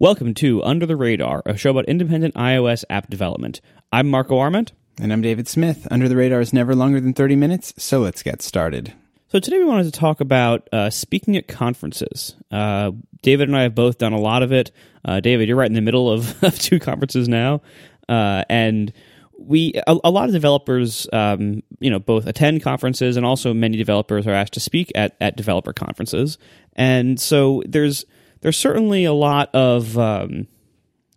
[0.00, 3.60] Welcome to Under the Radar, a show about independent iOS app development.
[3.92, 4.72] I'm Marco Arment.
[4.98, 5.86] And I'm David Smith.
[5.90, 8.94] Under the Radar is never longer than 30 minutes, so let's get started.
[9.28, 12.34] So today we wanted to talk about uh, speaking at conferences.
[12.50, 14.70] Uh, David and I have both done a lot of it.
[15.04, 17.60] Uh, David, you're right in the middle of, of two conferences now,
[18.08, 18.94] uh, and
[19.38, 23.76] we a, a, lot of developers, um, you know, both attend conferences and also many
[23.76, 26.38] developers are asked to speak at at developer conferences,
[26.74, 28.06] and so there's
[28.40, 30.46] there's certainly a lot of um,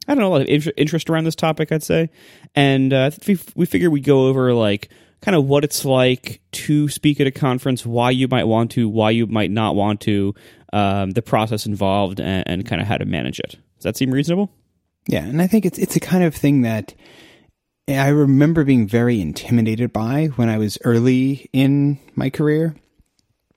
[0.07, 1.71] I don't know a lot of inter- interest around this topic.
[1.71, 2.09] I'd say,
[2.55, 4.89] and uh, we we figured we'd go over like
[5.21, 8.89] kind of what it's like to speak at a conference, why you might want to,
[8.89, 10.35] why you might not want to,
[10.73, 13.51] um, the process involved, and, and kind of how to manage it.
[13.77, 14.51] Does that seem reasonable?
[15.07, 16.93] Yeah, and I think it's it's a kind of thing that
[17.87, 22.75] I remember being very intimidated by when I was early in my career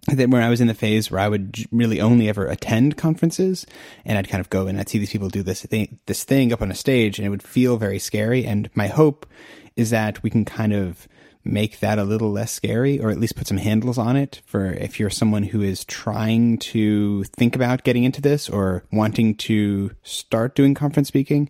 [0.09, 3.67] that when I was in the phase where I would really only ever attend conferences
[4.05, 6.53] and I'd kind of go and I'd see these people do this thing, this thing
[6.53, 8.47] up on a stage and it would feel very scary.
[8.47, 9.27] And my hope
[9.75, 11.09] is that we can kind of
[11.45, 14.73] make that a little less scary or at least put some handles on it for
[14.73, 19.91] if you're someone who is trying to think about getting into this or wanting to
[20.03, 21.49] start doing conference speaking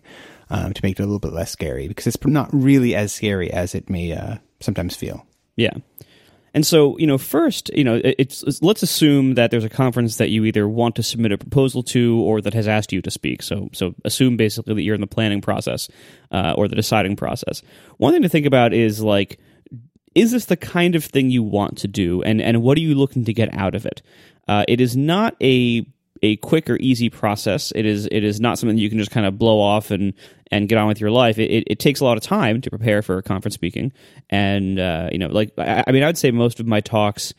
[0.49, 3.51] um, to make it a little bit less scary because it's not really as scary
[3.51, 5.25] as it may uh, sometimes feel.
[5.55, 5.73] Yeah.
[6.53, 10.17] And so, you know, first, you know, it's, it's, let's assume that there's a conference
[10.17, 13.11] that you either want to submit a proposal to or that has asked you to
[13.11, 13.43] speak.
[13.43, 15.89] So, so assume basically that you're in the planning process
[16.31, 17.61] uh, or the deciding process.
[17.97, 19.39] One thing to think about is like,
[20.15, 22.95] is this the kind of thing you want to do, and and what are you
[22.95, 24.01] looking to get out of it?
[24.47, 25.85] Uh, it is not a
[26.21, 27.71] a quick or easy process.
[27.75, 30.13] It is it is not something you can just kind of blow off and
[30.51, 31.37] and get on with your life.
[31.37, 33.91] It, it, it takes a lot of time to prepare for a conference speaking,
[34.29, 37.33] and uh, you know, like I, I mean, I'd say most of my talks,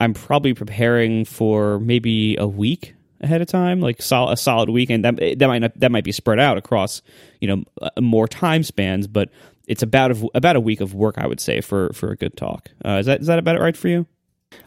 [0.00, 4.90] I'm probably preparing for maybe a week ahead of time, like sol- a solid week,
[4.90, 7.02] and that that might not, that might be spread out across
[7.40, 9.30] you know more time spans, but
[9.66, 12.36] it's about a, about a week of work, I would say, for for a good
[12.36, 12.68] talk.
[12.84, 14.06] Uh, is that is that about right for you?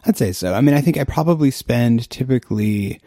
[0.04, 0.52] I'd say so.
[0.52, 3.00] I mean, I think I probably spend typically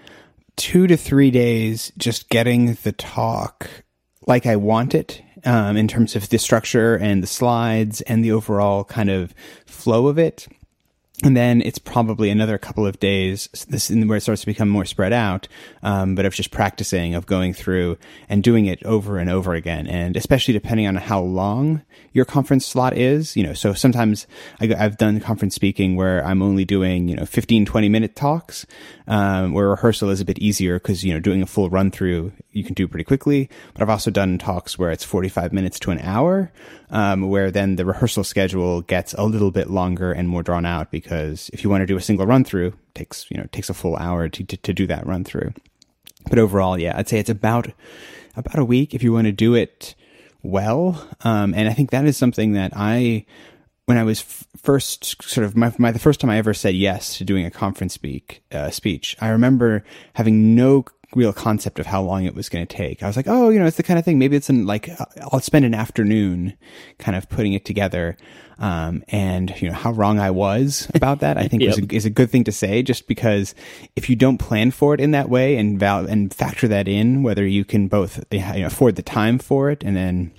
[0.59, 3.69] two to three days just getting the talk
[4.27, 8.33] like I want it um, in terms of the structure and the slides and the
[8.33, 9.33] overall kind of
[9.65, 10.47] flow of it.
[11.22, 14.85] And then it's probably another couple of days, this where it starts to become more
[14.85, 15.50] spread out,
[15.84, 17.97] um, but of just practicing, of going through
[18.30, 19.85] and doing it over and over again.
[19.85, 21.81] And especially depending on how long
[22.13, 24.28] your conference slot is, you know, so sometimes
[24.62, 28.66] I, have done conference speaking where I'm only doing, you know, 15, 20 minute talks,
[29.07, 32.31] um, where rehearsal is a bit easier because, you know, doing a full run through
[32.51, 33.50] you can do pretty quickly.
[33.74, 36.51] But I've also done talks where it's 45 minutes to an hour,
[36.90, 40.91] um, where then the rehearsal schedule gets a little bit longer and more drawn out
[40.91, 43.73] because if you want to do a single run through, takes you know takes a
[43.73, 45.53] full hour to, to, to do that run through.
[46.29, 47.71] But overall, yeah, I'd say it's about
[48.35, 49.95] about a week if you want to do it
[50.43, 51.07] well.
[51.21, 53.25] Um, and I think that is something that I
[53.85, 56.75] when I was f- first sort of my, my, the first time I ever said
[56.75, 59.83] yes to doing a conference speak uh, speech, I remember
[60.13, 63.01] having no real concept of how long it was going to take.
[63.01, 64.19] I was like, oh, you know, it's the kind of thing.
[64.19, 64.89] Maybe it's in like
[65.31, 66.55] I'll spend an afternoon
[66.99, 68.17] kind of putting it together.
[68.59, 71.37] Um, and you know how wrong I was about that.
[71.37, 71.71] I think yep.
[71.71, 73.55] is, a, is a good thing to say, just because
[73.95, 77.23] if you don't plan for it in that way and val- and factor that in,
[77.23, 80.31] whether you can both you know, afford the time for it, and then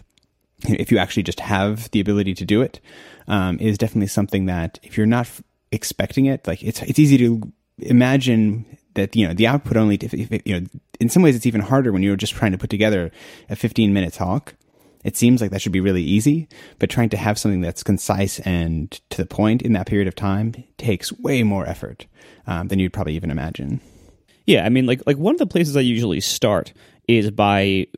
[0.67, 2.81] you know, if you actually just have the ability to do it,
[3.27, 5.43] um, is definitely something that if you're not f-
[5.73, 10.13] expecting it, like it's it's easy to imagine that you know the output only if,
[10.15, 10.67] if, you know
[10.99, 13.11] in some ways it's even harder when you're just trying to put together
[13.49, 14.55] a 15 minute talk
[15.03, 18.41] it seems like that should be really easy but trying to have something that's concise
[18.41, 22.07] and to the point in that period of time takes way more effort
[22.47, 23.81] um, than you'd probably even imagine
[24.47, 26.73] yeah i mean like like one of the places i usually start
[27.11, 27.89] is by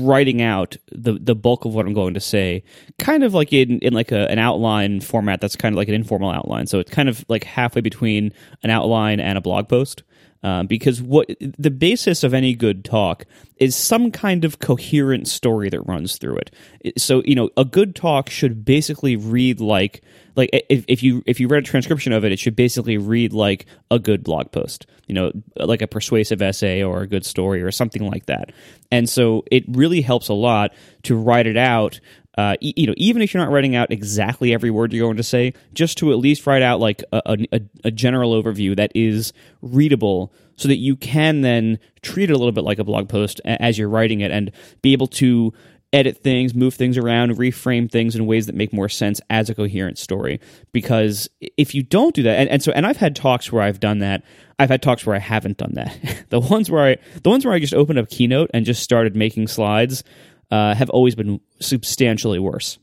[0.00, 2.64] writing out the the bulk of what I'm going to say,
[2.98, 5.94] kind of like in in like a, an outline format that's kind of like an
[5.94, 6.66] informal outline.
[6.66, 10.02] So it's kind of like halfway between an outline and a blog post.
[10.42, 13.26] Uh, because what the basis of any good talk
[13.58, 16.98] is some kind of coherent story that runs through it.
[16.98, 20.02] So you know, a good talk should basically read like
[20.34, 23.32] like if, if you if you read a transcription of it, it should basically read
[23.32, 24.86] like a good blog post.
[25.06, 28.50] You know, like a persuasive essay or a good story or something like that.
[28.90, 30.72] And so it really helps a lot
[31.04, 32.00] to write it out
[32.38, 35.22] uh, you know, even if you're not writing out exactly every word you're going to
[35.22, 39.34] say, just to at least write out like a, a, a, general overview that is
[39.60, 43.40] readable so that you can then treat it a little bit like a blog post
[43.44, 44.50] as you're writing it and
[44.80, 45.52] be able to
[45.92, 49.54] edit things, move things around, reframe things in ways that make more sense as a
[49.54, 50.40] coherent story.
[50.72, 51.28] Because
[51.58, 53.98] if you don't do that, and, and so and I've had talks where I've done
[53.98, 54.24] that.
[54.58, 56.24] I've had talks where I haven't done that.
[56.30, 59.14] the ones where I the ones where I just opened up Keynote and just started
[59.14, 60.02] making slides
[60.52, 62.78] uh, have always been substantially worse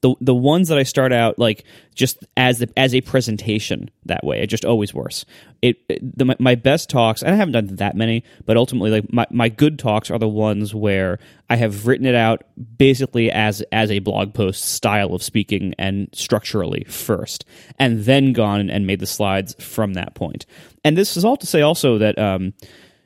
[0.00, 4.24] the the ones that I start out like just as the, as a presentation that
[4.24, 5.26] way, it just always worse.
[5.60, 9.12] It, it the, my best talks, and I haven't done that many, but ultimately like
[9.12, 11.18] my, my good talks are the ones where
[11.50, 12.44] I have written it out
[12.78, 17.44] basically as as a blog post style of speaking and structurally first,
[17.78, 20.46] and then gone and made the slides from that point.
[20.84, 22.54] And this is all to say also that um,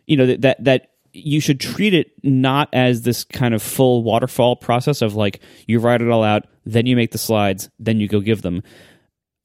[0.06, 4.02] you know that that, that you should treat it not as this kind of full
[4.02, 8.00] waterfall process of like you write it all out, then you make the slides, then
[8.00, 8.62] you go give them.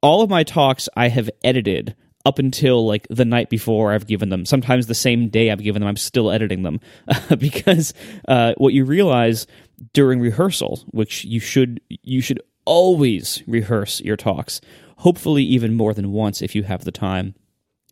[0.01, 1.95] All of my talks I have edited
[2.25, 4.45] up until like the night before I've given them.
[4.45, 6.79] Sometimes the same day I've given them, I'm still editing them
[7.37, 7.93] because
[8.27, 9.47] uh, what you realize
[9.93, 14.61] during rehearsal, which you should you should always rehearse your talks,
[14.97, 17.33] hopefully even more than once if you have the time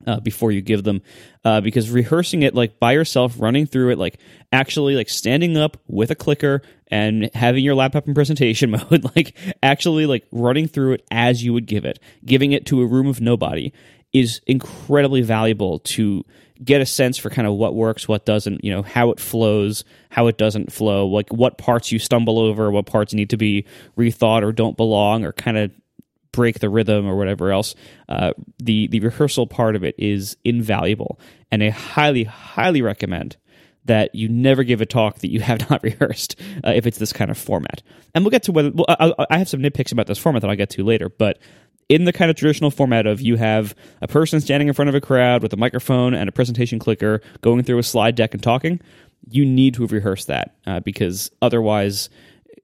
[0.08, 1.02] uh, before you give them
[1.44, 4.20] uh, because rehearsing it like by yourself running through it like
[4.52, 9.36] actually like standing up with a clicker and having your laptop in presentation mode like
[9.62, 13.08] actually like running through it as you would give it giving it to a room
[13.08, 13.74] of nobody
[14.14, 16.24] is incredibly valuable to
[16.64, 19.84] get a sense for kind of what works what doesn't you know how it flows
[20.10, 23.66] how it doesn't flow like what parts you stumble over what parts need to be
[23.98, 25.72] rethought or don't belong or kind of
[26.32, 27.76] break the rhythm or whatever else,
[28.08, 31.20] uh, the the rehearsal part of it is invaluable,
[31.52, 33.38] and I highly highly recommend
[33.86, 37.14] that you never give a talk that you have not rehearsed uh, if it's this
[37.14, 37.82] kind of format.
[38.14, 40.50] And we'll get to whether well, I, I have some nitpicks about this format that
[40.50, 41.40] I'll get to later, but
[41.90, 44.96] in the kind of traditional format of you have a person standing in front of
[44.96, 48.44] a crowd with a microphone and a presentation clicker going through a slide deck and
[48.44, 48.80] talking,
[49.28, 52.10] you need to have rehearsed that uh, because otherwise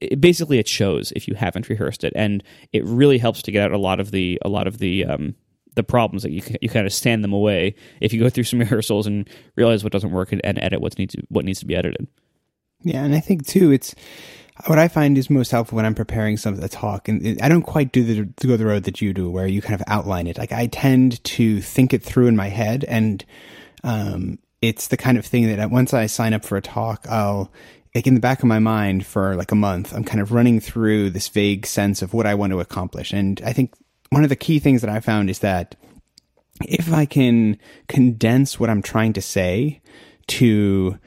[0.02, 3.64] it, basically it shows if you haven't rehearsed it, and it really helps to get
[3.64, 5.36] out a lot of the a lot of the um,
[5.76, 8.60] the problems that you you kind of stand them away if you go through some
[8.66, 11.66] rehearsals and realize what doesn't work and, and edit what needs to, what needs to
[11.66, 12.08] be edited.
[12.84, 13.96] Yeah, and I think too, it's
[14.68, 17.64] what I find is most helpful when I'm preparing some a talk, and I don't
[17.64, 20.38] quite do the go the road that you do, where you kind of outline it.
[20.38, 23.24] Like I tend to think it through in my head, and
[23.84, 27.52] um, it's the kind of thing that once I sign up for a talk, I'll
[27.96, 30.60] like in the back of my mind for like a month, I'm kind of running
[30.60, 33.14] through this vague sense of what I want to accomplish.
[33.14, 33.74] And I think
[34.10, 35.76] one of the key things that I found is that
[36.68, 37.58] if I can
[37.88, 39.82] condense what I'm trying to say
[40.28, 41.00] to,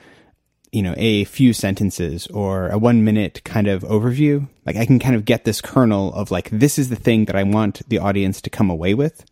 [0.73, 4.99] you know, a few sentences or a one minute kind of overview, like I can
[4.99, 7.99] kind of get this kernel of like, this is the thing that I want the
[7.99, 9.27] audience to come away with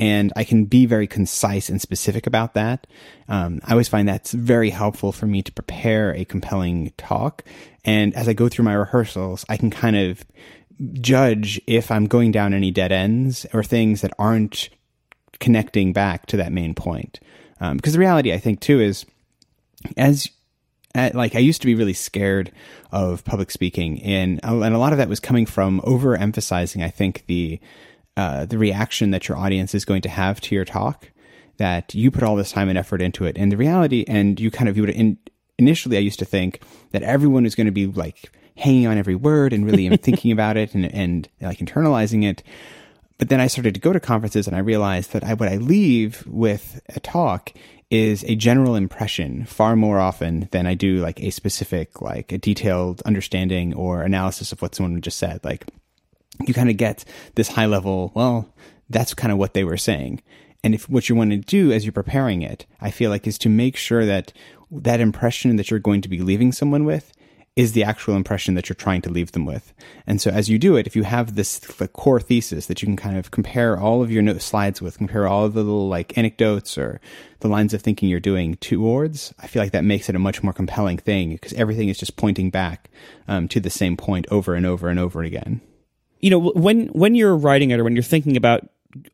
[0.00, 2.86] and I can be very concise and specific about that.
[3.28, 7.44] Um, I always find that's very helpful for me to prepare a compelling talk.
[7.84, 10.24] And as I go through my rehearsals, I can kind of
[10.94, 14.70] judge if I'm going down any dead ends or things that aren't
[15.38, 17.20] connecting back to that main point.
[17.60, 19.04] Um, because the reality, I think, too, is
[19.98, 20.30] as
[20.94, 22.50] at, like I used to be really scared
[22.90, 26.82] of public speaking, and and a lot of that was coming from overemphasizing.
[26.82, 27.60] I think the
[28.16, 31.10] uh, the reaction that your audience is going to have to your talk
[31.60, 33.36] that you put all this time and effort into it.
[33.36, 35.18] And the reality and you kind of you would in,
[35.58, 36.62] initially i used to think
[36.92, 40.56] that everyone is going to be like hanging on every word and really thinking about
[40.56, 42.42] it and, and like internalizing it.
[43.18, 45.56] But then i started to go to conferences and i realized that I, what i
[45.56, 47.52] leave with a talk
[47.90, 52.38] is a general impression far more often than i do like a specific like a
[52.38, 55.40] detailed understanding or analysis of what someone just said.
[55.44, 55.66] Like
[56.46, 57.04] you kind of get
[57.34, 58.52] this high level, well,
[58.88, 60.22] that's kind of what they were saying.
[60.62, 63.38] And if what you want to do as you're preparing it, I feel like is
[63.38, 64.32] to make sure that
[64.70, 67.12] that impression that you're going to be leaving someone with
[67.56, 69.72] is the actual impression that you're trying to leave them with.
[70.06, 72.86] And so as you do it, if you have this the core thesis that you
[72.86, 75.88] can kind of compare all of your note slides with, compare all of the little
[75.88, 77.00] like anecdotes or
[77.40, 80.42] the lines of thinking you're doing towards, I feel like that makes it a much
[80.42, 82.88] more compelling thing because everything is just pointing back
[83.26, 85.60] um, to the same point over and over and over again
[86.20, 88.68] you know when when you're writing it or when you're thinking about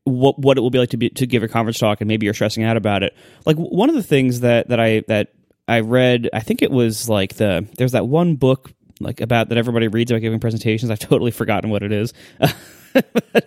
[0.04, 2.24] what what it will be like to be to give a conference talk and maybe
[2.24, 5.34] you're stressing out about it like one of the things that that i that
[5.68, 9.58] i read i think it was like the there's that one book like about that
[9.58, 10.90] everybody reads about giving presentations.
[10.90, 12.12] I've totally forgotten what it is.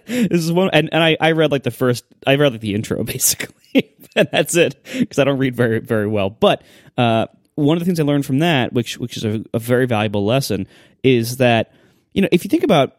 [0.05, 2.75] This is one and, and I, I read like the first i read like the
[2.75, 6.29] intro basically and that's it because i don't read very very well.
[6.29, 6.61] But
[6.95, 7.25] uh,
[7.55, 10.23] one of the things i learned from that which which is a, a very valuable
[10.23, 10.67] lesson
[11.01, 11.73] is that
[12.13, 12.97] you know if you think about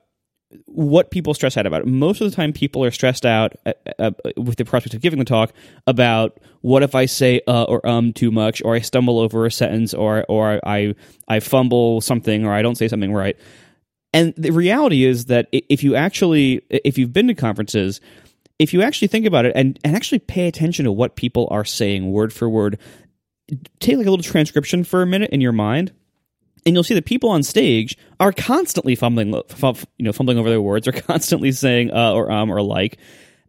[0.66, 1.87] what people stress out about.
[1.87, 5.19] Most of the time, people are stressed out uh, uh, with the prospect of giving
[5.19, 5.52] the talk
[5.87, 9.50] about what if I say uh or um too much, or I stumble over a
[9.50, 10.95] sentence, or or I
[11.28, 13.37] I fumble something, or I don't say something right.
[14.12, 18.00] And the reality is that if you actually, if you've been to conferences,
[18.59, 21.64] if you actually think about it and, and actually pay attention to what people are
[21.64, 22.78] saying word for word,
[23.78, 25.92] take like a little transcription for a minute in your mind
[26.67, 30.61] and you'll see that people on stage are constantly fumbling, you know, fumbling over their
[30.61, 32.99] words, or constantly saying uh, or um or like,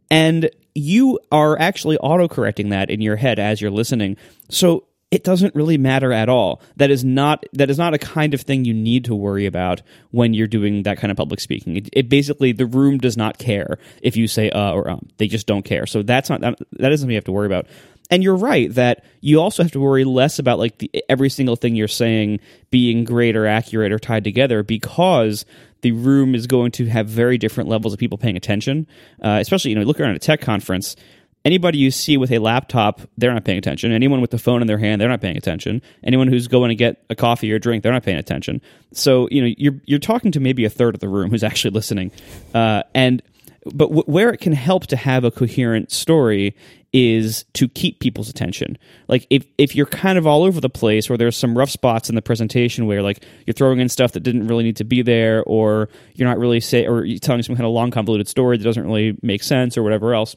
[0.10, 4.16] and you are actually auto-correcting that in your head as you're listening.
[4.50, 6.62] So it doesn't really matter at all.
[6.78, 9.82] That is not that is not a kind of thing you need to worry about
[10.12, 11.76] when you're doing that kind of public speaking.
[11.76, 15.10] It, it basically the room does not care if you say uh or um.
[15.18, 15.86] They just don't care.
[15.86, 17.68] So that's not that, that isn't something you have to worry about.
[18.12, 21.56] And you're right that you also have to worry less about like the, every single
[21.56, 25.46] thing you're saying being great or accurate or tied together because
[25.82, 28.86] the room is going to have very different levels of people paying attention.
[29.24, 30.98] Uh, especially, you know, look around a tech conference.
[31.44, 33.92] Anybody you see with a laptop, they're not paying attention.
[33.92, 35.82] Anyone with the phone in their hand, they're not paying attention.
[36.04, 38.62] Anyone who's going to get a coffee or drink, they're not paying attention.
[38.92, 41.72] So you know, you're you're talking to maybe a third of the room who's actually
[41.72, 42.12] listening,
[42.54, 43.24] uh, and
[43.66, 46.56] but w- where it can help to have a coherent story
[46.94, 48.78] is to keep people's attention.
[49.08, 52.10] Like if if you're kind of all over the place or there's some rough spots
[52.10, 55.02] in the presentation where like you're throwing in stuff that didn't really need to be
[55.02, 58.58] there or you're not really say or you're telling some kind of long convoluted story
[58.58, 60.36] that doesn't really make sense or whatever else,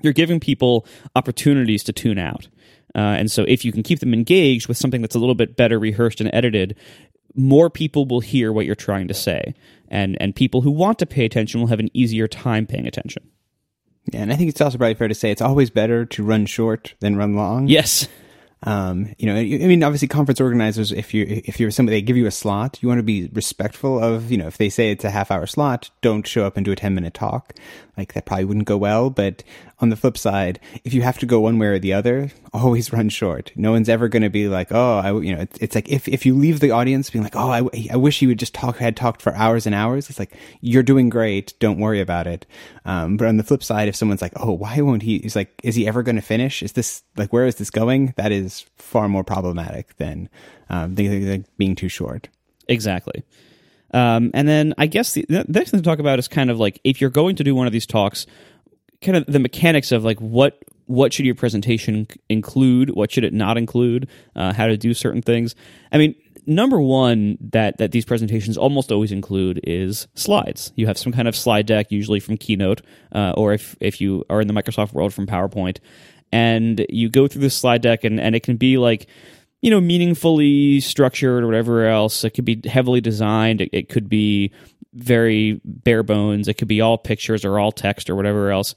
[0.00, 2.48] you're giving people opportunities to tune out.
[2.94, 5.56] Uh, and so if you can keep them engaged with something that's a little bit
[5.56, 6.76] better rehearsed and edited,
[7.34, 9.54] more people will hear what you're trying to say.
[9.88, 13.28] And and people who want to pay attention will have an easier time paying attention.
[14.12, 16.46] Yeah, and I think it's also probably fair to say it's always better to run
[16.46, 17.68] short than run long.
[17.68, 18.08] Yes.
[18.64, 22.16] Um, you know, I mean, obviously, conference organizers, if you if you're somebody, they give
[22.16, 25.04] you a slot, you want to be respectful of, you know, if they say it's
[25.04, 27.54] a half hour slot, don't show up and do a ten minute talk.
[27.96, 29.10] Like that probably wouldn't go well.
[29.10, 29.42] But
[29.82, 32.92] on the flip side, if you have to go one way or the other, always
[32.92, 33.50] run short.
[33.56, 36.06] No one's ever going to be like, oh, I, you know, it's, it's, like if,
[36.08, 38.78] if you leave the audience being like, oh, I, I wish you would just talk,
[38.78, 40.08] had talked for hours and hours.
[40.08, 41.54] It's like, you're doing great.
[41.58, 42.46] Don't worry about it.
[42.84, 45.18] Um, but on the flip side, if someone's like, oh, why won't he?
[45.18, 46.62] He's like, is he ever going to finish?
[46.62, 48.14] Is this like, where is this going?
[48.16, 50.28] That is far more problematic than,
[50.70, 52.28] um, being too short.
[52.68, 53.24] Exactly.
[53.94, 56.58] Um, and then I guess the, the next thing to talk about is kind of
[56.58, 58.26] like if you're going to do one of these talks,
[59.02, 63.32] kind of the mechanics of like what what should your presentation include, what should it
[63.32, 65.54] not include, uh, how to do certain things.
[65.90, 66.14] I mean,
[66.46, 70.72] number one that that these presentations almost always include is slides.
[70.76, 72.82] You have some kind of slide deck, usually from Keynote,
[73.12, 75.78] uh, or if if you are in the Microsoft world from PowerPoint,
[76.30, 79.06] and you go through this slide deck, and and it can be like
[79.60, 82.24] you know meaningfully structured or whatever else.
[82.24, 83.60] It could be heavily designed.
[83.60, 84.52] It, it could be
[84.94, 86.48] very bare bones.
[86.48, 88.74] It could be all pictures or all text or whatever else.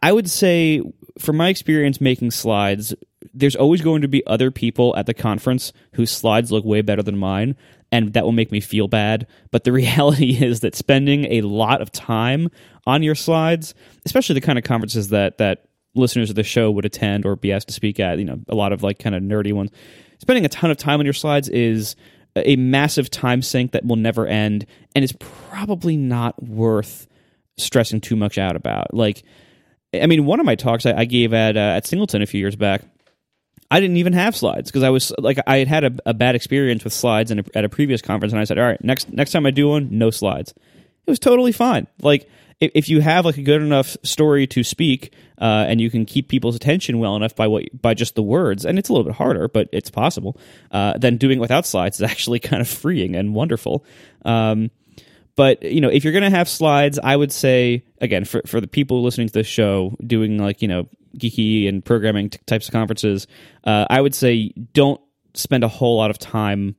[0.00, 0.80] I would say,
[1.18, 2.94] from my experience making slides,
[3.34, 7.02] there's always going to be other people at the conference whose slides look way better
[7.02, 7.56] than mine,
[7.90, 9.26] and that will make me feel bad.
[9.50, 12.48] But the reality is that spending a lot of time
[12.86, 13.74] on your slides,
[14.06, 17.52] especially the kind of conferences that that listeners of the show would attend or be
[17.52, 19.70] asked to speak at, you know, a lot of like kind of nerdy ones,
[20.18, 21.96] spending a ton of time on your slides is
[22.36, 27.06] a massive time sink that will never end and is probably not worth
[27.56, 28.94] stressing too much out about.
[28.94, 29.22] Like,
[29.94, 32.40] I mean, one of my talks I, I gave at uh, at Çingleton a few
[32.40, 32.82] years back,
[33.70, 36.34] I didn't even have slides because I was like I had had a, a bad
[36.34, 39.32] experience with slides a, at a previous conference, and I said, all right, next next
[39.32, 40.52] time I do one, no slides.
[41.06, 41.86] It was totally fine.
[42.00, 42.28] Like
[42.74, 46.28] if, you have like a good enough story to speak, uh, and you can keep
[46.28, 49.14] people's attention well enough by what by just the words, and it's a little bit
[49.14, 50.38] harder, but it's possible.
[50.70, 53.84] Uh, then doing it without slides is actually kind of freeing and wonderful.
[54.24, 54.70] Um,
[55.34, 58.60] but you know, if you're going to have slides, I would say again for for
[58.60, 62.68] the people listening to this show, doing like you know geeky and programming t- types
[62.68, 63.26] of conferences,
[63.64, 65.00] uh, I would say don't
[65.34, 66.76] spend a whole lot of time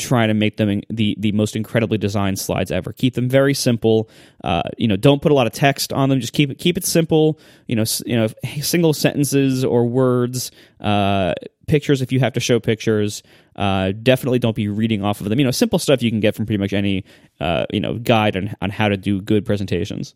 [0.00, 2.92] trying to make them the the most incredibly designed slides ever.
[2.92, 4.08] Keep them very simple.
[4.42, 6.20] Uh, you know, don't put a lot of text on them.
[6.20, 7.38] Just keep it keep it simple.
[7.66, 8.28] You know, you know,
[8.62, 10.50] single sentences or words.
[10.80, 11.34] Uh,
[11.68, 13.22] pictures if you have to show pictures.
[13.54, 15.38] Uh, definitely don't be reading off of them.
[15.38, 17.04] You know, simple stuff you can get from pretty much any
[17.38, 20.14] uh, you know guide on on how to do good presentations.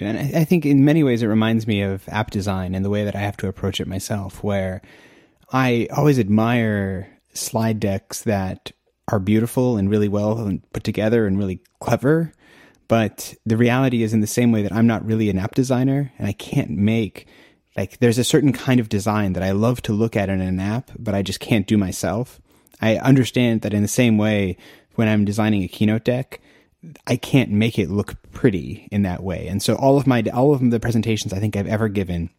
[0.00, 3.04] And I think in many ways it reminds me of app design and the way
[3.04, 4.82] that I have to approach it myself, where
[5.52, 8.72] I always admire slide decks that
[9.10, 12.32] are beautiful and really well put together and really clever.
[12.88, 16.12] But the reality is, in the same way that I'm not really an app designer
[16.18, 17.26] and I can't make
[17.76, 20.60] like there's a certain kind of design that I love to look at in an
[20.60, 22.40] app, but I just can't do myself.
[22.80, 24.56] I understand that in the same way
[24.96, 26.40] when I'm designing a keynote deck,
[27.06, 29.46] I can't make it look pretty in that way.
[29.46, 32.30] And so all of my all of the presentations I think I've ever given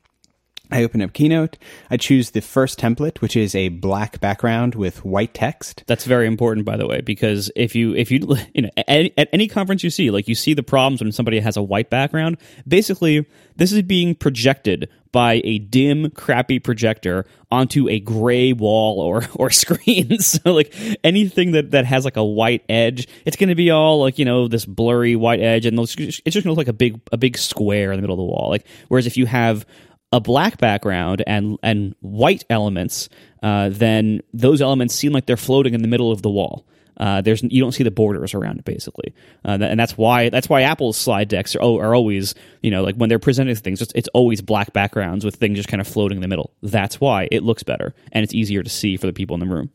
[0.72, 1.58] I open up Keynote.
[1.90, 5.84] I choose the first template, which is a black background with white text.
[5.88, 9.30] That's very important, by the way, because if you if you you know at, at,
[9.34, 12.38] any conference you see, like you see the problems when somebody has a white background.
[12.68, 13.26] Basically,
[13.58, 19.50] this is being projected by a dim, crappy projector onto a gray wall or or
[19.50, 20.20] screen.
[20.20, 20.74] so like
[21.04, 24.26] anything that that has like a white edge, it's going to be all like you
[24.26, 27.18] know this blurry white edge, and it's just going to look like a big a
[27.18, 28.50] big square in the middle of the wall.
[28.50, 29.66] Like whereas if you have
[30.12, 33.10] a black background and and white elements,
[33.42, 36.66] uh, then those elements seem like they're floating in the middle of the wall.
[36.98, 39.14] Uh, there's you don't see the borders around it basically,
[39.46, 42.96] uh, and that's why that's why Apple's slide decks are, are always you know like
[42.96, 46.18] when they're presenting things, it's, it's always black backgrounds with things just kind of floating
[46.18, 46.54] in the middle.
[46.62, 49.54] That's why it looks better and it's easier to see for the people in the
[49.54, 49.72] room.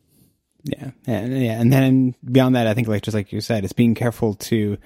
[0.64, 3.72] Yeah, and yeah, and then beyond that, I think like just like you said, it's
[3.72, 4.76] being careful to.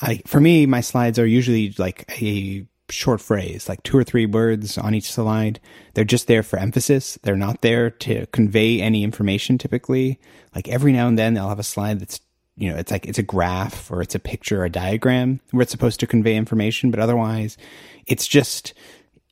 [0.00, 4.26] I for me, my slides are usually like a short phrase, like two or three
[4.26, 5.60] words on each slide.
[5.94, 7.18] They're just there for emphasis.
[7.22, 10.18] They're not there to convey any information typically.
[10.54, 12.20] Like every now and then they'll have a slide that's,
[12.56, 15.62] you know, it's like it's a graph or it's a picture or a diagram where
[15.62, 17.56] it's supposed to convey information, but otherwise
[18.06, 18.74] it's just,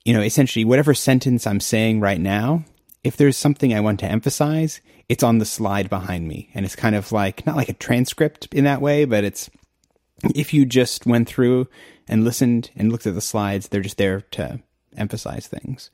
[0.05, 2.65] you know, essentially whatever sentence I'm saying right now,
[3.05, 6.50] if there's something I want to emphasize, it's on the slide behind me.
[6.55, 9.50] And it's kind of like, not like a transcript in that way, but it's,
[10.35, 11.69] if you just went through
[12.09, 13.69] and listened and looked at the slides.
[13.69, 14.61] They're just there to
[14.97, 15.91] emphasize things.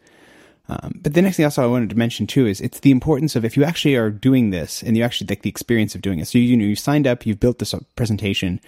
[0.66, 3.36] Um, but the next thing also I wanted to mention too is it's the importance
[3.36, 6.20] of if you actually are doing this and you actually like the experience of doing
[6.20, 6.26] it.
[6.26, 8.60] So you, you know you signed up, you've built this presentation,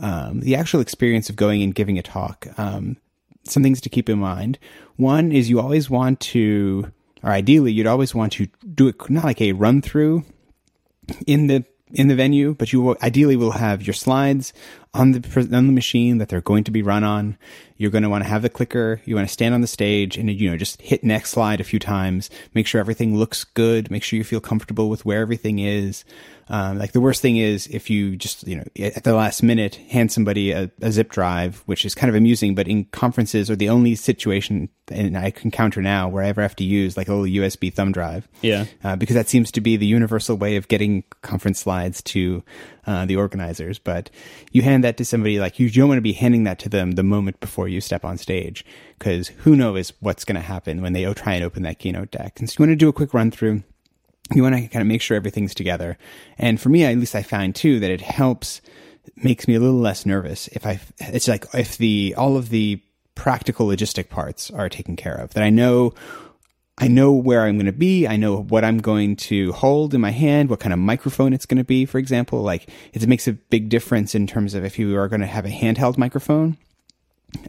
[0.00, 2.48] um, the actual experience of going and giving a talk.
[2.58, 2.96] Um,
[3.44, 4.58] some things to keep in mind.
[4.96, 9.24] One is you always want to, or ideally, you'd always want to do it not
[9.24, 10.24] like a run through
[11.26, 14.52] in the in the venue, but you will, ideally will have your slides
[14.94, 17.36] on the on the machine that they're going to be run on.
[17.76, 19.00] You're going to want to have the clicker.
[19.04, 21.64] You want to stand on the stage and you know just hit next slide a
[21.64, 22.30] few times.
[22.54, 23.90] Make sure everything looks good.
[23.90, 26.04] Make sure you feel comfortable with where everything is.
[26.50, 29.74] Um, like the worst thing is if you just, you know, at the last minute
[29.74, 33.56] hand somebody a, a, zip drive, which is kind of amusing, but in conferences are
[33.56, 37.14] the only situation and I encounter now where I ever have to use like a
[37.14, 38.26] little USB thumb drive.
[38.40, 38.64] Yeah.
[38.82, 42.42] Uh, because that seems to be the universal way of getting conference slides to
[42.88, 43.78] uh, the organizers.
[43.78, 44.08] But
[44.50, 46.92] you hand that to somebody like you don't want to be handing that to them
[46.92, 48.64] the moment before you step on stage
[48.98, 52.40] because who knows what's going to happen when they try and open that keynote deck.
[52.40, 53.62] And so you want to do a quick run through
[54.34, 55.96] you want to kind of make sure everything's together.
[56.36, 58.60] And for me, at least I find too that it helps,
[59.16, 62.82] makes me a little less nervous if I, it's like if the, all of the
[63.14, 65.94] practical logistic parts are taken care of, that I know,
[66.80, 68.06] I know where I'm going to be.
[68.06, 71.46] I know what I'm going to hold in my hand, what kind of microphone it's
[71.46, 72.42] going to be, for example.
[72.42, 75.44] Like it makes a big difference in terms of if you are going to have
[75.44, 76.56] a handheld microphone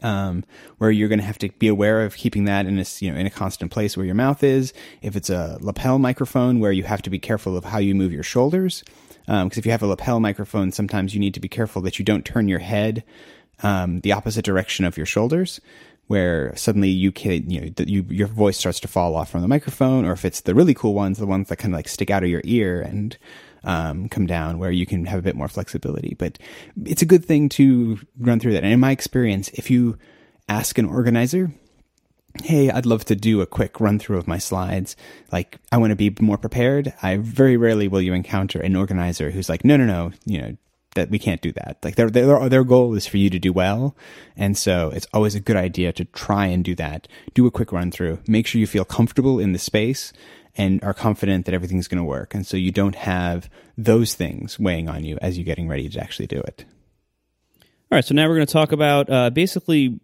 [0.02, 0.44] um,
[0.78, 3.18] where you're going to have to be aware of keeping that in a you know
[3.18, 4.72] in a constant place where your mouth is.
[5.00, 8.12] If it's a lapel microphone, where you have to be careful of how you move
[8.12, 8.82] your shoulders,
[9.26, 12.00] because um, if you have a lapel microphone, sometimes you need to be careful that
[12.00, 13.04] you don't turn your head
[13.62, 15.60] um, the opposite direction of your shoulders,
[16.10, 19.46] where suddenly you can you know you, your voice starts to fall off from the
[19.46, 22.10] microphone, or if it's the really cool ones, the ones that kind of like stick
[22.10, 23.16] out of your ear and
[23.62, 26.16] um, come down where you can have a bit more flexibility.
[26.18, 26.36] But
[26.84, 28.64] it's a good thing to run through that.
[28.64, 29.98] And in my experience, if you
[30.48, 31.52] ask an organizer,
[32.42, 34.96] hey, I'd love to do a quick run through of my slides.
[35.30, 36.92] Like, I want to be more prepared.
[37.02, 40.56] I very rarely will you encounter an organizer who's like, no, no, no, you know,
[40.94, 41.78] that we can't do that.
[41.82, 43.96] Like their, their, their goal is for you to do well.
[44.36, 47.06] And so it's always a good idea to try and do that.
[47.34, 48.18] Do a quick run through.
[48.26, 50.12] Make sure you feel comfortable in the space
[50.56, 52.34] and are confident that everything's going to work.
[52.34, 53.48] And so you don't have
[53.78, 56.64] those things weighing on you as you're getting ready to actually do it.
[57.92, 59.98] All right, so now we're going to talk about uh, basically,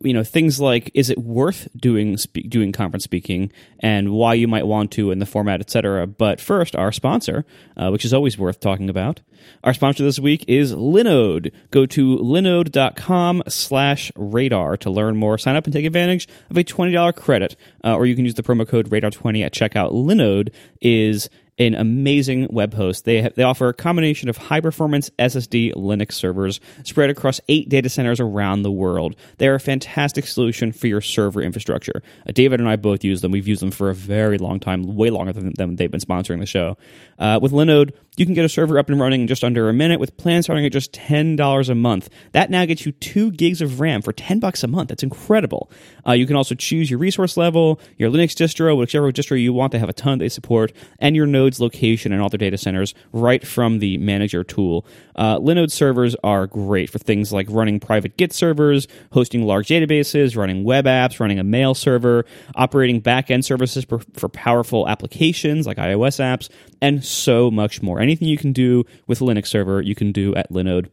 [0.00, 4.48] you know, things like is it worth doing spe- doing conference speaking and why you
[4.48, 6.06] might want to in the format, etc.
[6.06, 7.44] But first, our sponsor,
[7.76, 9.20] uh, which is always worth talking about.
[9.64, 11.52] Our sponsor this week is Linode.
[11.70, 15.36] Go to linode.com slash radar to learn more.
[15.36, 18.42] Sign up and take advantage of a $20 credit, uh, or you can use the
[18.42, 19.92] promo code radar20 at checkout.
[19.92, 23.04] Linode is an amazing web host.
[23.04, 27.68] They have, they offer a combination of high performance SSD Linux servers spread across eight
[27.68, 29.16] data centers around the world.
[29.38, 32.02] They're a fantastic solution for your server infrastructure.
[32.26, 33.32] Uh, David and I both use them.
[33.32, 36.40] We've used them for a very long time, way longer than, than they've been sponsoring
[36.40, 36.76] the show.
[37.18, 39.72] Uh, with Linode, you can get a server up and running in just under a
[39.72, 42.08] minute with plans starting at just $10 a month.
[42.32, 44.88] That now gets you two gigs of RAM for 10 bucks a month.
[44.88, 45.70] That's incredible.
[46.06, 49.72] Uh, you can also choose your resource level, your Linux distro, whichever distro you want
[49.72, 52.94] to have a ton they support, and your node's location and all their data centers
[53.12, 54.86] right from the manager tool.
[55.14, 60.36] Uh, Linode servers are great for things like running private Git servers, hosting large databases,
[60.36, 62.24] running web apps, running a mail server,
[62.54, 66.48] operating backend services for, for powerful applications like iOS apps,
[66.80, 68.00] and so much more.
[68.06, 70.90] Anything you can do with a Linux server, you can do at Linode.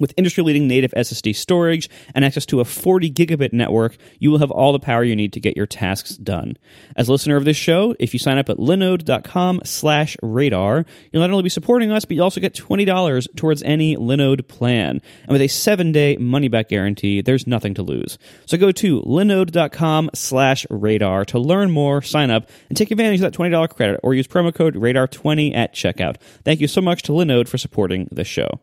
[0.00, 4.40] With industry leading native SSD storage and access to a 40 gigabit network, you will
[4.40, 6.56] have all the power you need to get your tasks done.
[6.96, 11.22] As a listener of this show, if you sign up at linode.com slash radar, you'll
[11.22, 15.00] not only be supporting us, but you also get $20 towards any Linode plan.
[15.22, 18.18] And with a seven day money back guarantee, there's nothing to lose.
[18.46, 23.32] So go to linode.com slash radar to learn more, sign up, and take advantage of
[23.32, 26.16] that $20 credit or use promo code radar20 at checkout.
[26.44, 28.58] Thank you so much to Linode for supporting the show.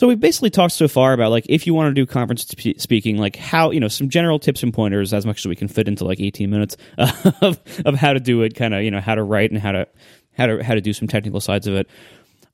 [0.00, 2.80] So we've basically talked so far about like if you want to do conference sp-
[2.80, 5.68] speaking, like how you know some general tips and pointers as much as we can
[5.68, 6.78] fit into like eighteen minutes
[7.42, 9.72] of of how to do it, kind of you know how to write and how
[9.72, 9.86] to
[10.32, 11.86] how to how to do some technical sides of it.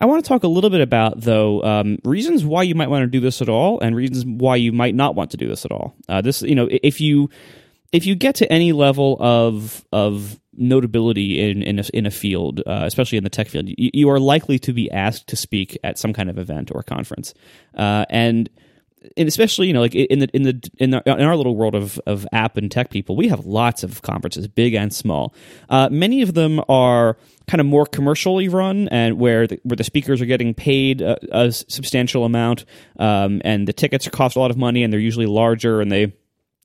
[0.00, 3.04] I want to talk a little bit about though um, reasons why you might want
[3.04, 5.64] to do this at all, and reasons why you might not want to do this
[5.64, 5.94] at all.
[6.08, 7.30] Uh, this you know if you
[7.92, 12.60] if you get to any level of of notability in in a, in a field,
[12.66, 15.78] uh, especially in the tech field, you, you, are likely to be asked to speak
[15.84, 17.34] at some kind of event or conference,
[17.76, 18.50] uh, and
[19.16, 21.74] and especially you know like in the in the in, the, in our little world
[21.74, 25.34] of of app and tech people, we have lots of conferences, big and small.
[25.68, 27.16] Uh, many of them are
[27.46, 31.16] kind of more commercially run and where the, where the speakers are getting paid a,
[31.30, 32.64] a substantial amount,
[32.98, 36.12] um, and the tickets cost a lot of money, and they're usually larger, and they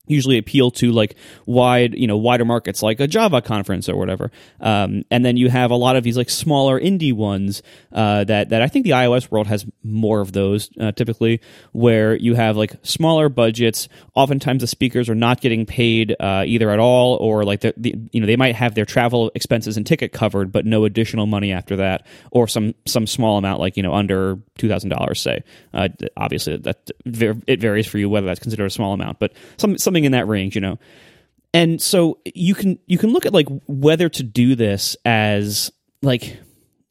[0.07, 4.31] usually appeal to like wide you know wider markets like a java conference or whatever.
[4.59, 7.61] Um, and then you have a lot of these like smaller indie ones
[7.91, 12.15] uh, that that i think the ios world has more of those uh, typically where
[12.15, 13.87] you have like smaller budgets.
[14.15, 17.95] Oftentimes the speakers are not getting paid uh, either at all or like the, the,
[18.11, 21.51] you know they might have their travel expenses and ticket covered but no additional money
[21.51, 25.43] after that or some some small amount like you know under $2000 say.
[25.73, 25.87] Uh,
[26.17, 29.90] obviously that it varies for you whether that's considered a small amount but some some
[29.91, 30.79] something in that range, you know.
[31.53, 36.37] And so you can you can look at like whether to do this as like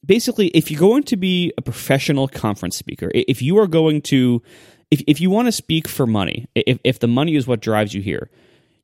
[0.04, 4.42] basically if you're going to be a professional conference speaker, if you are going to
[4.90, 7.94] if if you want to speak for money, if if the money is what drives
[7.94, 8.30] you here,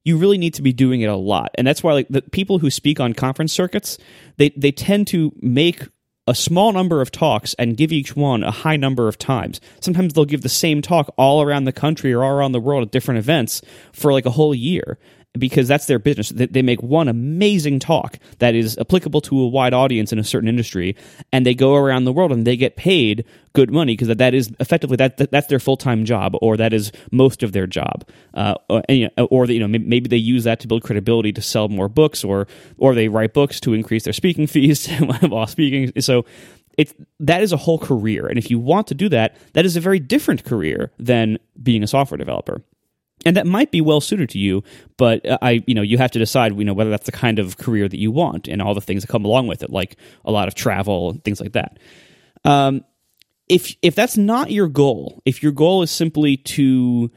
[0.04, 1.50] you really need to be doing it a lot.
[1.56, 3.98] And that's why like the people who speak on conference circuits,
[4.38, 5.82] they they tend to make
[6.26, 9.60] a small number of talks and give each one a high number of times.
[9.80, 12.82] Sometimes they'll give the same talk all around the country or all around the world
[12.82, 13.62] at different events
[13.92, 14.98] for like a whole year
[15.38, 16.30] because that's their business.
[16.30, 20.48] They make one amazing talk that is applicable to a wide audience in a certain
[20.48, 20.96] industry,
[21.32, 24.52] and they go around the world and they get paid good money because that is
[24.60, 28.06] effectively that, that's their full time job or that is most of their job.
[28.34, 31.32] Uh, or, and, you know, or you know maybe they use that to build credibility
[31.32, 32.46] to sell more books or
[32.78, 34.88] or they write books to increase their speaking fees
[35.20, 35.92] while speaking.
[36.00, 36.24] So
[36.76, 39.76] it's that is a whole career and if you want to do that that is
[39.76, 42.60] a very different career than being a software developer
[43.24, 44.62] and that might be well suited to you
[44.96, 47.56] but i you know you have to decide you know whether that's the kind of
[47.58, 50.32] career that you want and all the things that come along with it like a
[50.32, 51.78] lot of travel and things like that.
[52.44, 52.84] Um,
[53.48, 57.10] if if that's not your goal if your goal is simply to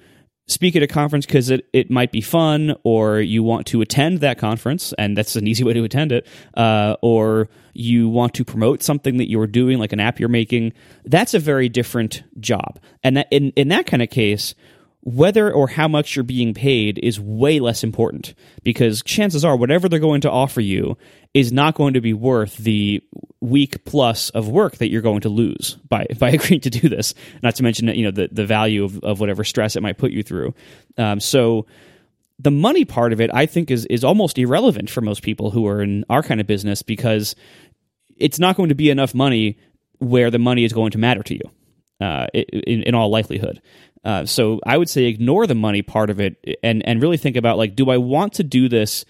[0.47, 4.19] speak at a conference because it, it might be fun or you want to attend
[4.19, 8.43] that conference and that's an easy way to attend it uh, or you want to
[8.43, 10.73] promote something that you're doing like an app you're making
[11.05, 12.79] that's a very different job.
[13.03, 14.55] And that in, in that kind of case
[15.01, 18.33] whether or how much you're being paid is way less important
[18.63, 20.97] because chances are whatever they're going to offer you
[21.33, 23.01] is not going to be worth the
[23.39, 27.13] week plus of work that you're going to lose by by agreeing to do this
[27.41, 30.11] not to mention you know the, the value of, of whatever stress it might put
[30.11, 30.53] you through.
[30.97, 31.65] Um, so
[32.39, 35.67] the money part of it i think is is almost irrelevant for most people who
[35.67, 37.35] are in our kind of business because
[38.17, 39.57] it's not going to be enough money
[39.99, 41.41] where the money is going to matter to you
[42.01, 43.61] uh, in, in all likelihood
[44.03, 47.35] uh, so I would say ignore the money part of it and and really think
[47.35, 49.05] about like, do I want to do this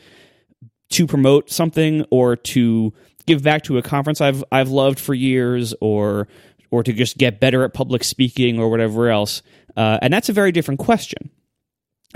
[0.91, 2.93] to promote something or to
[3.27, 6.27] give back to a conference I've I've loved for years or
[6.71, 9.41] or to just get better at public speaking or whatever else?
[9.77, 11.29] Uh, and that's a very different question.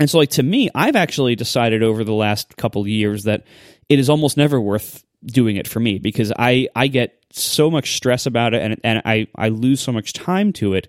[0.00, 3.44] And so, like to me, I've actually decided over the last couple years that
[3.88, 7.96] it is almost never worth doing it for me because I I get so much
[7.96, 10.88] stress about it and and I I lose so much time to it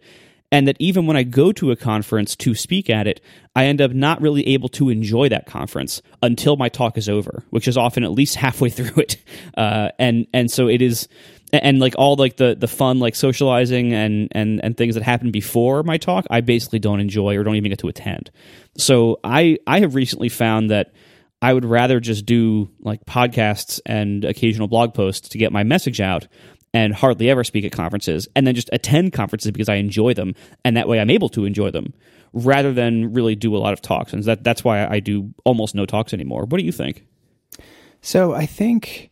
[0.56, 3.20] and that even when I go to a conference to speak at it,
[3.58, 7.44] I end up not really able to enjoy that conference until my talk is over,
[7.50, 9.18] which is often at least halfway through it.
[9.58, 11.10] Uh, and and so it is.
[11.52, 15.30] and, like all like the the fun like socializing and and and things that happen
[15.30, 18.32] before my talk i basically don't enjoy or don't even get to attend
[18.78, 20.94] so i i have recently found that
[21.42, 26.02] i would rather just do like podcasts and occasional blog posts to get my message
[26.02, 26.28] out
[26.76, 30.36] and hardly ever speak at conferences and then just attend conferences because i enjoy them
[30.64, 31.94] and that way i'm able to enjoy them
[32.34, 34.12] rather than really do a lot of talks.
[34.12, 36.46] And that that's why i do almost no talks anymore.
[36.46, 37.06] What do you think?
[38.02, 39.10] So i think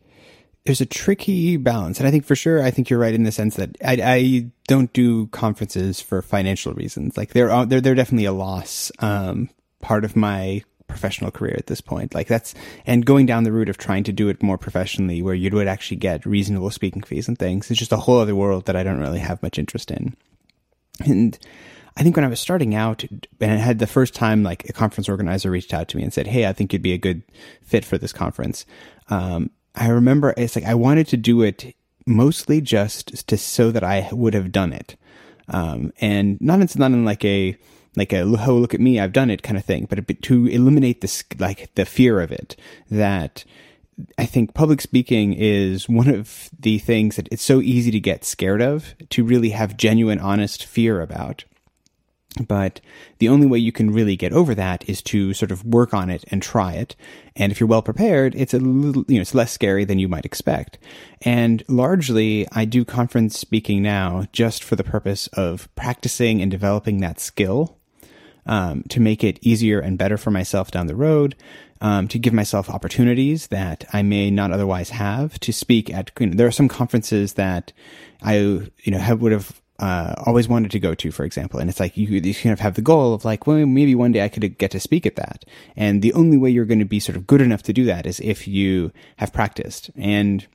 [0.66, 3.34] there's a tricky balance, and I think for sure, I think you're right in the
[3.34, 7.18] sense that I, I don't do conferences for financial reasons.
[7.18, 9.50] Like they're they're they're definitely a loss um,
[9.82, 10.64] part of my
[10.94, 12.14] professional career at this point.
[12.14, 12.54] Like that's
[12.86, 15.68] and going down the route of trying to do it more professionally, where you would
[15.68, 17.70] actually get reasonable speaking fees and things.
[17.70, 20.16] It's just a whole other world that I don't really have much interest in.
[21.04, 21.38] And
[21.98, 24.74] I think when I was starting out and I had the first time like a
[24.74, 27.24] conference organizer reached out to me and said, "Hey, I think you'd be a good
[27.62, 28.66] fit for this conference."
[29.10, 31.76] Um, I remember it's like I wanted to do it
[32.06, 34.96] mostly just to so that I would have done it,
[35.48, 37.58] um, and not in not in like a
[37.96, 41.02] like a oh look at me I've done it kind of thing, but to eliminate
[41.02, 42.56] this like the fear of it
[42.90, 43.44] that.
[44.18, 48.26] I think public speaking is one of the things that it's so easy to get
[48.26, 51.44] scared of, to really have genuine, honest fear about.
[52.48, 52.82] But
[53.20, 56.10] the only way you can really get over that is to sort of work on
[56.10, 56.96] it and try it.
[57.36, 60.08] And if you're well prepared, it's a little, you know, it's less scary than you
[60.08, 60.80] might expect.
[61.22, 66.98] And largely, I do conference speaking now just for the purpose of practicing and developing
[67.00, 67.78] that skill
[68.46, 71.36] um, to make it easier and better for myself down the road.
[71.82, 76.12] Um, to give myself opportunities that I may not otherwise have to speak at.
[76.18, 77.74] You know, there are some conferences that
[78.22, 81.60] I, you know, have, would have uh, always wanted to go to, for example.
[81.60, 84.14] And it's like you, you kind of have the goal of like, well, maybe one
[84.14, 85.44] day I could get to speak at that.
[85.76, 88.06] And the only way you're going to be sort of good enough to do that
[88.06, 89.92] is if you have practiced.
[89.98, 90.48] And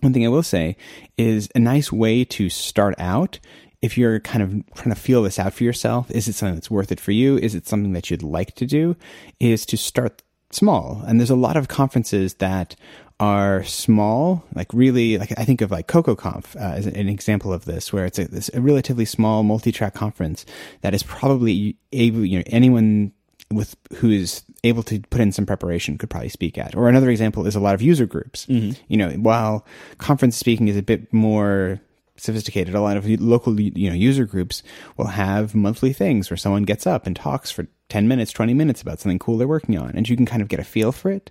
[0.00, 0.76] one thing I will say
[1.16, 3.40] is a nice way to start out
[3.84, 6.70] if you're kind of trying to feel this out for yourself, is it something that's
[6.70, 7.36] worth it for you?
[7.36, 8.96] Is it something that you'd like to do?
[9.40, 11.02] Is to start small.
[11.06, 12.76] And there's a lot of conferences that
[13.20, 17.66] are small, like really, like I think of like CocoaConf uh, as an example of
[17.66, 20.46] this, where it's a, it's a relatively small multi-track conference
[20.80, 23.12] that is probably able, you know, anyone
[23.52, 26.74] with who is able to put in some preparation could probably speak at.
[26.74, 28.46] Or another example is a lot of user groups.
[28.46, 28.82] Mm-hmm.
[28.88, 29.66] You know, while
[29.98, 31.80] conference speaking is a bit more
[32.16, 34.62] sophisticated, a lot of local you know user groups
[34.96, 38.82] will have monthly things where someone gets up and talks for 10 minutes, 20 minutes
[38.82, 41.10] about something cool they're working on and you can kind of get a feel for
[41.10, 41.30] it.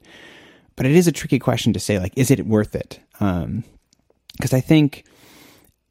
[0.75, 2.99] But it is a tricky question to say like is it worth it?
[3.19, 3.63] Um
[4.37, 5.05] because i think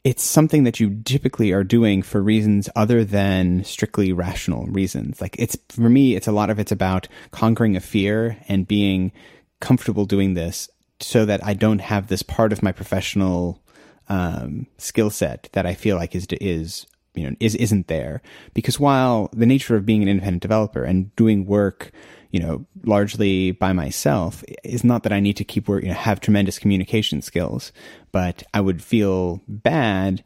[0.05, 5.21] it's something that you typically are doing for reasons other than strictly rational reasons.
[5.21, 9.13] Like it's for me it's a lot of it's about conquering a fear and being
[9.61, 10.69] comfortable doing this
[11.01, 13.62] so that i don't have this part of my professional
[14.09, 18.23] um, skill set that i feel like is is you know is isn't there
[18.55, 21.93] because while the nature of being an independent developer and doing work
[22.33, 25.95] you know, largely by myself is not that I need to keep work, you know,
[25.95, 27.73] have tremendous communication skills,
[28.11, 30.25] but I would feel bad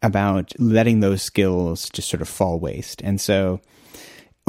[0.00, 3.02] about letting those skills just sort of fall waste.
[3.02, 3.60] And so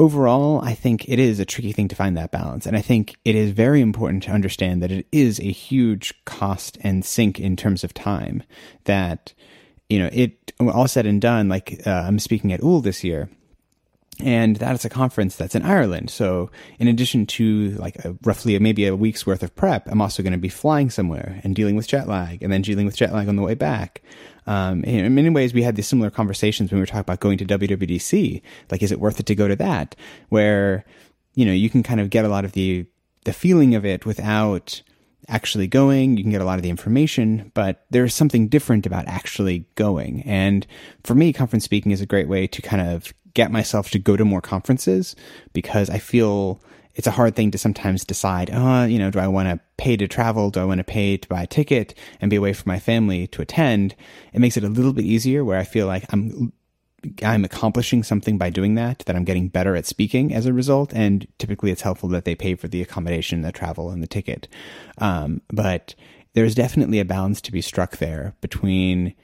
[0.00, 2.64] overall, I think it is a tricky thing to find that balance.
[2.64, 6.78] And I think it is very important to understand that it is a huge cost
[6.80, 8.42] and sink in terms of time
[8.84, 9.34] that,
[9.90, 13.28] you know, it all said and done, like uh, I'm speaking at Úll this year
[14.22, 16.10] and that is a conference that's in Ireland.
[16.10, 20.00] So, in addition to like a, roughly a, maybe a week's worth of prep, I'm
[20.00, 22.96] also going to be flying somewhere and dealing with jet lag, and then dealing with
[22.96, 24.02] jet lag on the way back.
[24.46, 27.38] Um, in many ways, we had these similar conversations when we were talking about going
[27.38, 28.42] to WWDC.
[28.70, 29.94] Like, is it worth it to go to that?
[30.28, 30.84] Where
[31.34, 32.86] you know you can kind of get a lot of the
[33.24, 34.82] the feeling of it without
[35.28, 36.16] actually going.
[36.16, 40.22] You can get a lot of the information, but there's something different about actually going.
[40.22, 40.66] And
[41.04, 44.16] for me, conference speaking is a great way to kind of get myself to go
[44.16, 45.16] to more conferences
[45.52, 46.60] because I feel
[46.94, 49.96] it's a hard thing to sometimes decide, uh, you know, do I want to pay
[49.96, 50.50] to travel?
[50.50, 53.26] Do I want to pay to buy a ticket and be away from my family
[53.28, 53.94] to attend?
[54.32, 56.52] It makes it a little bit easier where I feel like I'm
[57.24, 60.92] I'm accomplishing something by doing that, that I'm getting better at speaking as a result.
[60.92, 64.48] And typically it's helpful that they pay for the accommodation, the travel, and the ticket.
[64.98, 65.94] Um, but
[66.34, 69.14] there's definitely a balance to be struck there between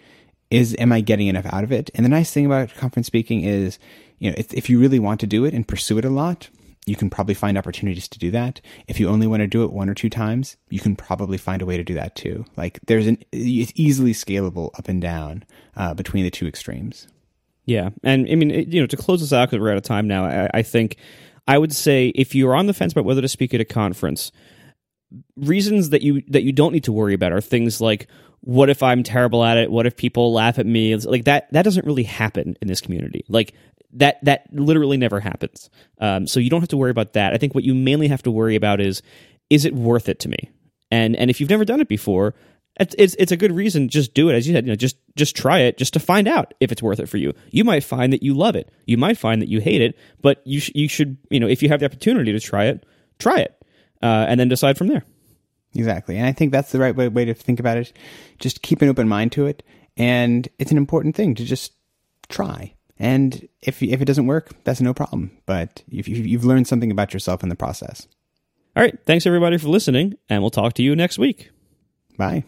[0.50, 1.90] is am I getting enough out of it?
[1.94, 3.78] And the nice thing about conference speaking is,
[4.18, 6.48] you know, if, if you really want to do it and pursue it a lot,
[6.86, 8.60] you can probably find opportunities to do that.
[8.86, 11.60] If you only want to do it one or two times, you can probably find
[11.60, 12.44] a way to do that too.
[12.56, 15.44] Like there's an it's easily scalable up and down
[15.76, 17.08] uh, between the two extremes.
[17.64, 20.06] Yeah, and I mean, you know, to close this out because we're out of time
[20.06, 20.24] now.
[20.24, 20.96] I, I think
[21.48, 24.30] I would say if you're on the fence about whether to speak at a conference,
[25.36, 28.06] reasons that you that you don't need to worry about are things like
[28.40, 29.70] what if I'm terrible at it?
[29.70, 30.94] What if people laugh at me?
[30.96, 33.24] Like that that doesn't really happen in this community.
[33.28, 33.54] Like
[33.94, 35.70] that that literally never happens.
[36.00, 37.32] Um, so you don't have to worry about that.
[37.32, 39.02] I think what you mainly have to worry about is
[39.50, 40.50] is it worth it to me?
[40.90, 42.34] And and if you've never done it before,
[42.78, 43.88] it's it's, it's a good reason.
[43.88, 44.66] Just do it, as you said.
[44.66, 47.16] You know, just just try it, just to find out if it's worth it for
[47.16, 47.32] you.
[47.50, 48.70] You might find that you love it.
[48.86, 49.98] You might find that you hate it.
[50.20, 52.84] But you sh- you should you know if you have the opportunity to try it,
[53.18, 53.56] try it,
[54.02, 55.04] uh, and then decide from there.
[55.76, 56.16] Exactly.
[56.16, 57.92] And I think that's the right way, way to think about it.
[58.38, 59.62] Just keep an open mind to it.
[59.96, 61.72] And it's an important thing to just
[62.28, 62.74] try.
[62.98, 65.30] And if, if it doesn't work, that's no problem.
[65.46, 68.06] But if you've learned something about yourself in the process.
[68.74, 68.98] All right.
[69.06, 70.14] Thanks, everybody, for listening.
[70.28, 71.50] And we'll talk to you next week.
[72.16, 72.44] Bye.